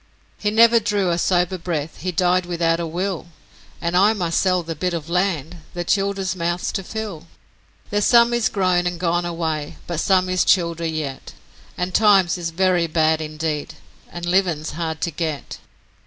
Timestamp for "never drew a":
0.49-1.19